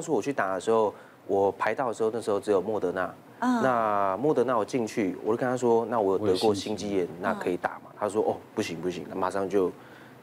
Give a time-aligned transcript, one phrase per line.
[0.00, 0.94] 当初我去打的时候，
[1.26, 3.14] 我排到的时候，那时候只有莫德纳。
[3.38, 7.90] 那莫德纳我进去，我就跟他说，那我有得过心肌炎，那可以打吗？
[7.98, 9.70] 他说，哦，不行不行，那马上就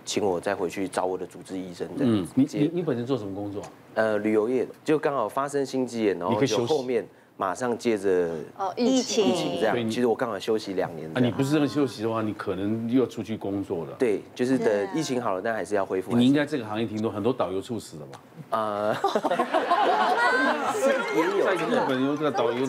[0.03, 1.87] 请我再回去找我的主治医生。
[1.95, 3.61] 这样嗯，你你你本身做什么工作？
[3.93, 7.05] 呃，旅游业，就刚好发生心肌炎，然后就后面。
[7.39, 11.07] 马上接着哦，疫情疫情这样，其实我刚好休息两年。
[11.16, 13.91] 啊，你不是这么休息的话，你可能又要出去工作了。
[14.00, 16.18] 对，就是等疫情好了，但还是要恢复。
[16.18, 18.20] 你应该这个行业挺多，很多导游猝死了吧？
[18.50, 18.95] 呃，
[21.16, 22.66] 也有在日本有这个导游，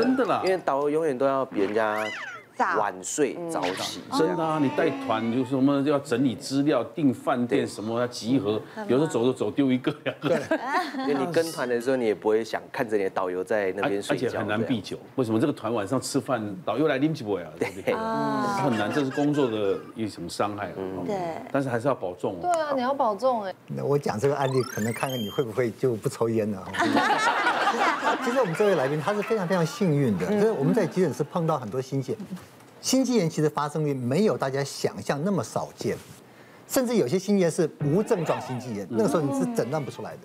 [0.00, 2.04] 真的啦，因为导游永远都要比人家。
[2.58, 4.58] 晚睡早起，真的啊！
[4.60, 10.14] 你带团有什么要整理资料、订饭店什么要集合，有时候走着走丢一个呀。
[10.22, 10.40] 对，
[10.98, 14.96] 因为你跟团的时候，你也不会想看着你的导游在那边睡觉，而且很难避酒。
[15.16, 17.46] 为什么这个团晚上吃饭，导游来拎起不呀？
[17.58, 17.68] 对，
[18.62, 20.70] 很难，这是工作的一种伤害。
[20.76, 21.16] 嗯，对。
[21.50, 22.38] 但是还是要保重哦。
[22.42, 23.54] 对啊，你要保重哎。
[23.66, 26.64] 那我讲这个案例，可能看看你会不会就不抽烟了。
[28.24, 32.20] 其实我们这位来宾他是非常非常幸运的，就是我们在急诊室碰到很多心肌炎，
[32.84, 35.96] 心肌炎其实发生率没有大家想象那么少见，
[36.68, 40.20] 甚至有些心肌炎是无症状心肌炎，那个时候你是诊断不出来的。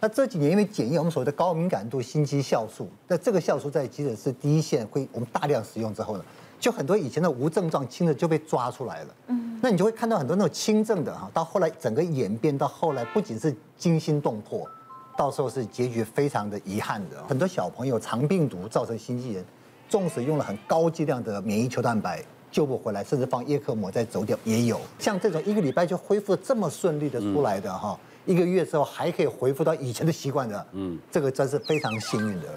[0.00, 6.24] 那这几年因为检验我们所谓的高敏感度心肌酵素，那这个酵素在急诊室第一线会我们大量使用之后呢，
[6.60, 9.14] 就很多以前的无症状轻的就被抓出来了。
[9.28, 14.68] 嗯，那你就会看到很多那种轻症的哈，到后来整个演变到后来不仅是惊心动魄。
[15.16, 19.42] 到时候是结局非常的遗憾的，很多小朋友肠病毒造成心肌炎，
[19.88, 24.80] 纵使用了很高剂量的免疫球蛋白救不回来，甚至放叶克膜再走掉也有。
[24.98, 32.48] 像这种一个礼拜就恢复这么顺利的出来的哈，一个月之后还可以恢复到以前的习惯的，嗯，这个真是非常幸运的。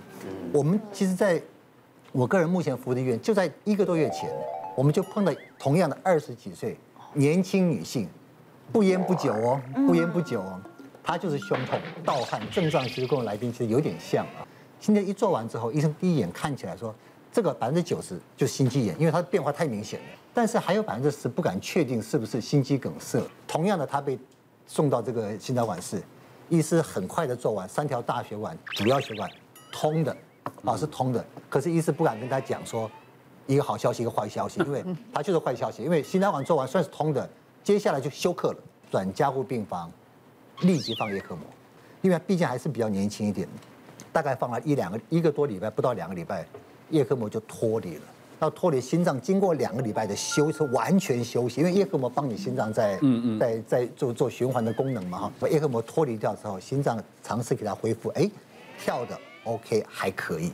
[0.53, 1.41] 我们其实在
[2.11, 4.29] 我个人目前服务的医院，就在一个多月前，
[4.75, 6.77] 我们就碰到同样的二十几岁
[7.13, 8.07] 年轻女性，
[8.71, 10.61] 不烟不酒哦，不烟不酒哦。
[11.03, 14.45] 她就是胸痛、盗汗，症状其实跟我来宾其实有点像啊。
[14.79, 16.93] 今天一做完之后，医生第一眼看起来说，
[17.37, 20.05] 这个百分之九十就是心肌炎，因为它的变化太明显了。
[20.33, 23.21] 但是还有百分之十不敢确定是不是心肌梗塞。
[23.47, 24.17] 同样的，他被
[24.65, 26.01] 送到这个心导管室，
[26.49, 29.29] 医师很快的做完三条大血管、主要血管
[29.71, 30.17] 通的，
[30.65, 31.23] 啊是通的。
[31.47, 32.89] 可是医师不敢跟他讲说
[33.45, 34.83] 一个好消息，一个坏消息，因为
[35.13, 37.29] 他就是坏消息，因为心导管做完算是通的，
[37.63, 38.57] 接下来就休克了，
[38.89, 39.91] 转加护病房。
[40.61, 41.43] 立即放叶克膜，
[42.01, 43.47] 因为毕竟还是比较年轻一点，
[44.11, 46.43] 大概放了一两个一个多礼拜，不到两个礼拜，
[46.89, 48.01] 叶克膜就脱离了。
[48.39, 55.31] 那脱离心脏，经过两个礼拜的休是完全休息，因为叶克膜帮你心脏在嗯嗯在在做做循环的功能嘛哈。
[55.39, 58.29] 把叶克膜脱离掉之后，心脏尝试给它恢复，哎，
[58.79, 60.51] 跳的 OK 还可以，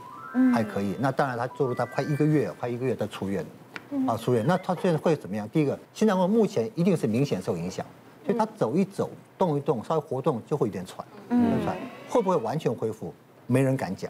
[0.53, 0.95] 还可以。
[0.99, 4.45] 那当然他做了他快一个月，快一个月他出院了，啊出院。
[4.47, 5.47] 那他现在会怎么样？
[5.49, 7.85] 第一个，心脏目前一定是明显受影响。
[8.25, 11.75] 所以他走一走，动一动，稍微活动就会有点喘，有点，喘，
[12.07, 13.13] 会不会完全恢复？
[13.45, 14.09] 没人敢讲，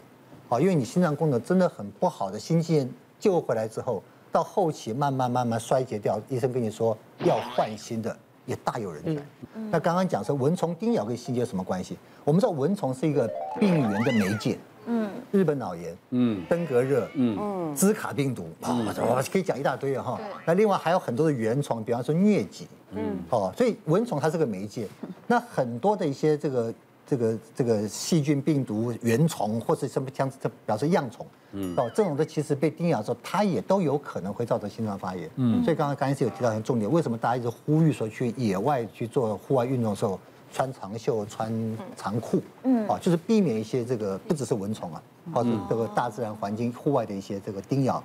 [0.54, 8.16] 啊，因为你心脏功能真的很不好的心肌炎救回来之后，到后期慢慢慢慢衰竭掉，医生跟你说要换新的
[8.46, 9.22] 也大有人在。
[9.70, 11.96] 那刚刚讲说蚊虫叮咬跟心肌有什么关系？
[12.24, 13.28] 我们知道蚊虫是一个
[13.58, 14.58] 病原的媒介。
[14.86, 20.20] 嗯，日本脑炎，嗯，登革热，嗯，兹卡病毒，啊，我可以讲一大堆哈。
[20.44, 24.86] 那另外还有很多的原虫，比方说疟疾，嗯，哦，所以蚊虫它是个媒介。
[25.26, 26.70] 那很多的一些这个
[27.06, 35.28] 这个这个细菌、病毒、原虫，或是什么像这表示恙虫，嗯，哦，这种的其实被叮咬的时候，它也都有可能会造成心脏发炎。
[35.36, 40.18] 嗯，所以刚刚刚才是有提到一个重点，为什么大家一直呼吁说去野外去做户外运动的时候，
[40.52, 48.02] 穿长袖、穿长裤，嗯，啊，就是避免一些这个不只是蚊虫啊，或者这个大自然环境、户外的一些这个叮咬，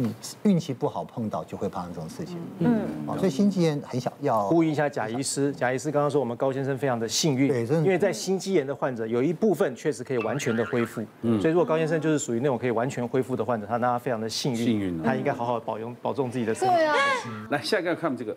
[0.00, 16.74] 你运气不好碰到就会发生这种事情，嗯，啊，所以心肌炎很小，要呼应一下贾医师，贾医师刚刚说我们高先生非常的幸运，对，因为在心肌炎的患者有一部分确实可以完全的恢复，嗯，所以如果高先生就是属于那种可以完全恢复的患者，他那他非常的幸运，幸运，他应该好好保重保重自己的身体。
[16.74, 16.94] 对啊，
[17.50, 18.36] 来下一个看这个，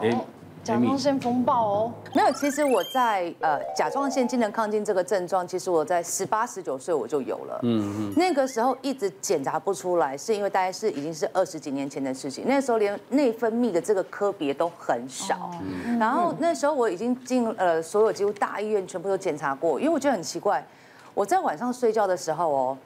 [0.00, 0.24] 哎。
[0.64, 15.50] 甲状腺风暴哦，没有，其实我在呃甲状腺机能亢进这个症状，其实我在十八十九岁我就有了，嗯嗯，那个时候一直检查不出来，是因为大概是已经是二十几年前的事情，那时候连内分泌的这个科别都很少，
[15.98, 20.64] 然后那时候我已经进呃所有几乎大医院全部都检查过，因为我觉得很奇怪，
[21.12, 22.78] 我在晚上睡觉的时候哦。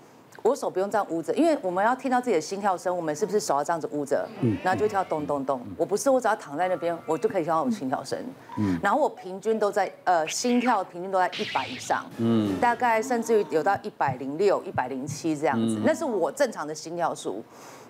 [0.46, 4.26] 我手不用这样捂着，因为我们要听到自己的心跳声，我们是不是手要这样子捂着？
[4.40, 5.60] 嗯，然后就会跳咚咚咚。
[5.76, 8.18] 我不是，我只要躺在那边，我就可以听到我心跳声。
[8.58, 17.42] 嗯，然后我平均都在呃心跳平均都在一百以上，嗯，大概甚至于有到一百零六、一百零七这样子，那是我正常的心跳数。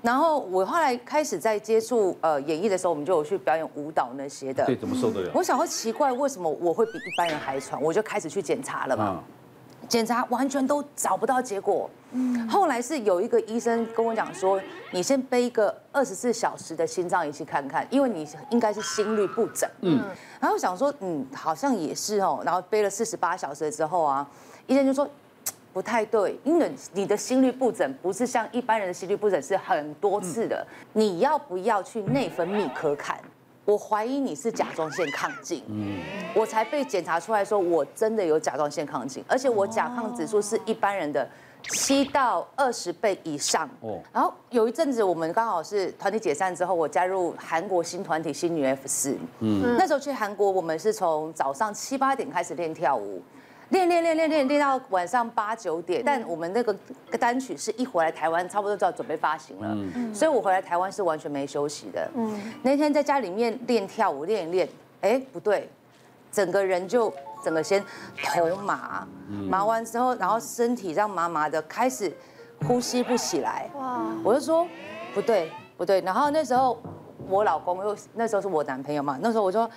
[0.03, 4.65] 然后我后来开始在接触呃演艺的时候，我们就有去表演舞蹈那些的。
[4.65, 5.31] 对，怎么受得了？
[5.35, 9.23] 我想会奇怪为什么我会比一般人还喘，我就开始去检查了嘛。
[9.89, 11.89] 检查完全都找不到结果。
[12.13, 14.61] 嗯，后来是有一个医生跟我讲说，
[14.93, 19.69] 你先背一个二十四小时的心脏仪器看看，因为你应该是心律不整。
[19.83, 20.01] 嗯，
[20.41, 22.41] 然后我想说，嗯，好像也是哦。
[22.45, 24.27] 然后背了四十八小时之后啊，
[24.67, 25.07] 医生就说
[25.73, 33.19] 不太对，因为你的心律不整不是像一般人的心律不整是很多次的，你要不要去内分泌科看？
[33.67, 36.01] 我怀疑你是甲状腺亢进，嗯，
[36.35, 41.29] 我才被检查出来说我真的有甲状腺亢进，而且我甲亢指数是一般人的
[41.69, 43.69] 七到二十倍以上。
[43.81, 53.21] 哦，然后有一阵子我们刚好是团体解散之后，我加入韩国新团体新女 F 四，嗯，那时候去韩国，我们是从早上七八点开始练跳舞。
[53.71, 56.73] 练练练练练练到晚上八九点，但我们那个
[57.19, 62.09] 单曲是一回来台湾，差不多就要准备发行了，所以我回来台湾是完全没休息的。
[62.63, 64.69] 那天在家里面练跳舞练一练，
[65.01, 65.69] 哎，不对，
[66.31, 67.85] 整个人就整个先
[68.23, 69.05] 头麻，
[69.49, 72.13] 麻完之后，然后身体这样麻麻的，开始
[72.69, 73.69] 呼吸不起来。
[73.77, 74.07] 哇！
[74.23, 74.65] 我就说
[75.13, 76.81] 不对不对，然后那时候
[77.29, 79.69] 我老公又那时候是我男朋友嘛，那时候我说，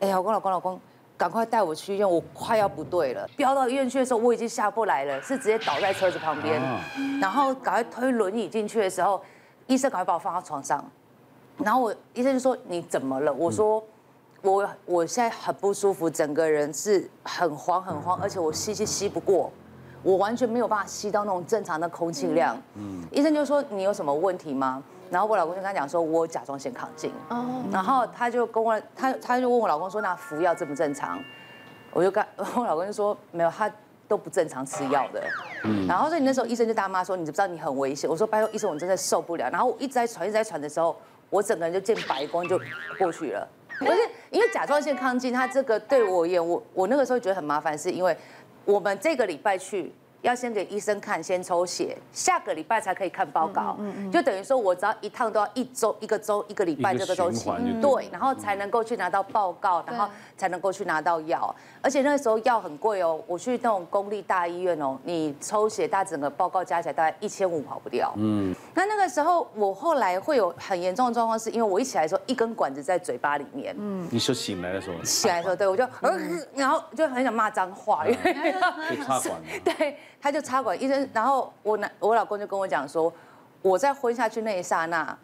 [0.00, 0.80] 哎，老公老公老公。
[1.18, 3.28] 赶快带我去医院，我快要不对了。
[3.36, 6.62] 飙到医院去的时候，我已经下不来了，是直接倒在车子旁边。
[7.20, 9.20] 然后赶快推轮椅进去的时候，
[9.66, 10.82] 医生赶快把我放到床上。
[11.58, 13.82] 然后我医生就说：“你怎么了？”我说
[14.42, 19.50] ：“我我现在很不舒服，整个人是很慌很慌，而且我吸气吸不过，
[20.02, 23.02] 我完全没有办法吸到那种正常的空气量。”嗯。
[23.10, 31.18] 医生就说：“你有什么问题吗？”然后我老公就跟他讲说，我甲状腺亢进，哦然后他就跟我他他就问我老公说，那服药正不正常？
[31.92, 32.22] 我就跟
[32.54, 33.72] 我老公就说没有，他
[34.06, 35.22] 都不正常吃药的。
[35.64, 38.08] 嗯然后所以那时候医生就大妈说，你知不知道你很危险？
[38.08, 39.48] 我说拜托医生，我真的受不了。
[39.50, 40.94] 然后我一直在喘，一直在喘的时候，
[41.30, 42.60] 我整个人就见白光就
[42.98, 43.48] 过去了。
[43.78, 43.98] 不是
[44.30, 48.14] 因为甲状腺亢进，他这个对我而言，我我那个时候觉得很麻烦，是因为
[48.68, 49.90] 我们这个礼拜去。
[50.22, 53.76] 要先给医生看，先抽血，下个礼拜才可以看报告。
[53.78, 57.48] 嗯嗯嗯、就等于说，我只要一趟都要一周、一个周、一个礼拜这个周期，
[57.80, 61.54] 对，然后才能够去拿到报告，然后才能够去拿到药。
[61.80, 68.12] 而且那个时候药很贵哦，我去那种公立大医院哦，你抽血大整个报告加起来大概一千五跑不掉。
[68.16, 73.72] 嗯，那那个时候我后来会有很严重的状况，是因为我一起来的时候一根管子在嘴巴里面。
[73.78, 75.04] 嗯，你说醒来的时候？
[75.04, 75.86] 醒来的时候，对，我就，
[76.56, 78.54] 然后就很想骂脏话， 因为
[79.06, 79.40] 插管。
[79.64, 79.96] 对。
[80.20, 83.12] 他就插管，医生，然后我男我老公就跟我讲说，
[83.62, 85.16] 我在昏下去那一刹那，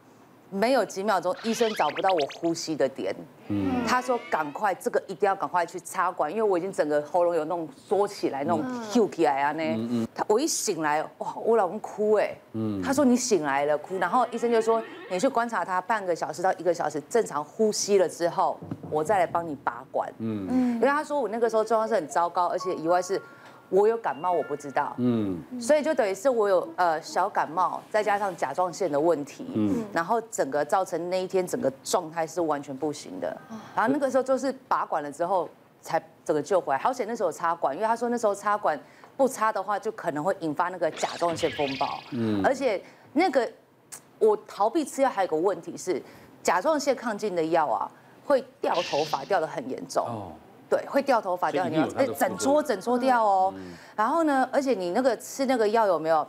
[0.51, 3.15] 没有几秒钟，医生找不到我呼吸的点。
[3.49, 9.63] 嗯，他说赶快，这个一定要赶快去插管，因为我已经整个喉咙有那种缩起来，那种翘起来啊呢。
[9.63, 10.09] 嗯嗯。
[10.15, 12.35] 他我一醒来，哇，我老公哭哎。
[12.53, 12.81] 嗯。
[12.81, 18.59] 他说你醒来了，哭，然后医生就说你去观察他半个小时到一个小时，正常呼吸了之后，
[18.91, 20.09] 我再来帮你拔管。
[20.19, 20.75] 嗯嗯。
[20.77, 23.21] 因为他说我那个时候状况是很糟糕，而且意外是。
[23.71, 33.37] 我有感冒，我不知道，嗯，所以就等于是我有呃小感冒，再加上甲状腺的问题，嗯，然后整个造成那一天整个状态是完全不行的，
[33.75, 35.49] 然后那个时候就是拔管了之后
[35.81, 38.79] 才整个救回来，好险那时候插管，因为他说那时候插管
[39.17, 42.81] 不插的话就可能会引发那个甲状腺风暴，嗯，而且
[43.13, 43.51] 那个
[44.19, 46.01] 我逃避吃药还有个问题是
[46.43, 47.91] 甲状腺亢进的药啊
[48.25, 50.33] 会掉头发掉的很严重。
[50.69, 53.55] 对，会掉头发掉你哎，整撮整撮掉哦。
[53.95, 56.27] 然后呢，而且你那个吃那个药有没有？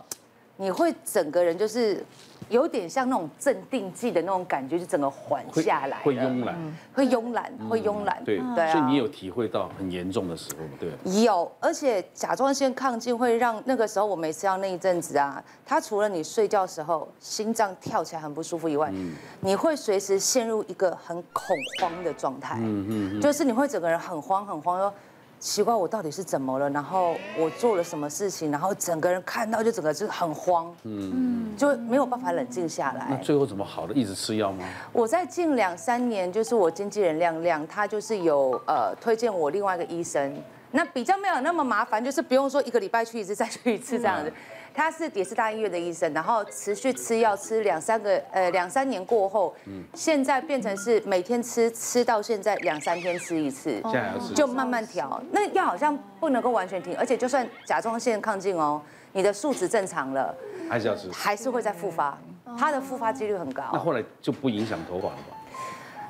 [0.58, 2.04] 你会整个人就是。
[2.50, 6.56] 有点像那种镇定剂的那种感觉，就整个缓下来会慵懒，
[6.94, 8.24] 会慵懒，会慵懒。
[8.24, 11.24] 对对，所以你有体会到很严重的时候吗，对。
[11.24, 18.94] 有，而且甲状腺亢进会让那个时候我每次要那一阵子啊，它除了你睡觉时候心脏跳起来很不舒服以外，
[19.40, 22.60] 你会随时陷入一个很恐慌的状态。
[22.60, 24.94] 嗯嗯，就是你会整个人很慌很慌说。
[25.40, 26.70] 奇怪，我到底是怎么了？
[26.72, 28.52] 然后我做了什么事情？
[28.52, 33.08] 然后整个人看到就整个就很慌，嗯，就没有办法冷静下来。
[33.10, 33.94] 那最后怎么好的？
[33.94, 34.66] 一直吃药吗？
[34.92, 40.36] 我在近两三年，就是我经纪人亮亮，他就是有呃推荐我另外一个医生，
[40.72, 44.34] 那比较没有那么麻烦，就是不用说一个礼拜去一次，再去一次这样子。
[44.76, 55.22] 他是也是大医院的医生，然后持续吃药吃两三个呃两三年过后，嗯现在变成是每天吃吃到现在两三天吃一次，现在要吃就慢慢调。
[55.32, 58.82] 那药好像不能够完全停，而且就算甲状腺亢进哦，
[59.14, 60.36] 你的数值正常了，
[60.70, 62.18] 还是要吃，还是会再复发，
[62.58, 63.64] 它的复发几率很高。
[63.72, 65.35] 那后来就不影响头发了吧？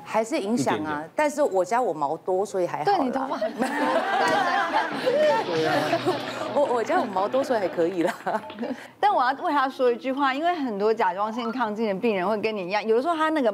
[0.08, 2.84] 还是影响啊，但是我家我毛多，所以还好。
[2.84, 3.66] 对，你头发很多。
[6.54, 8.14] 我我家我毛多，所以还可以啦。
[9.00, 13.52] 但我要为他说一句话，因为很多甲状腺亢进的病人会跟你一样，有的时候他那个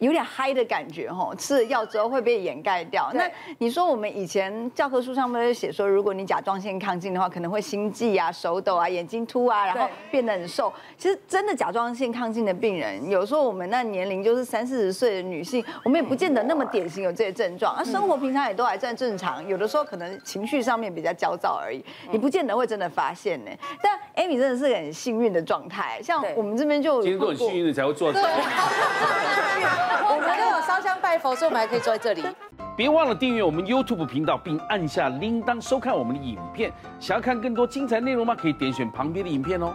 [0.00, 3.10] 有点嗨的感觉哈，吃了药之后会被掩盖掉。
[3.14, 10.72] 那你说我们以前教科书上面写说，如果你甲状腺亢进的话，可能会心悸啊、手抖啊、眼睛凸啊，然后变得很瘦。
[10.96, 19.46] 其实真的甲状腺亢进的病人，有时候我们那年龄就是三四十岁的女性，我们也不见得那么典型有这些症状，啊生活平常也都还算正常。
[19.46, 23.50] 有的时候可能情绪上面比较焦躁而已，你不见得会真的发现呢。
[23.82, 28.32] 但 Amy 真的是个很幸运的状态，像我们这边就今天都很幸运的才会坐在这里。
[28.32, 29.89] 我们都有
[30.80, 32.24] 香拜佛，所以我们还可以坐在这里。
[32.76, 36.72] 别忘了订阅我们 YouTube 频道，并按下铃铛收看我们的影片。
[36.98, 38.34] 想要看更多精彩内容吗？
[38.34, 39.74] 可以点选旁边的影片哦。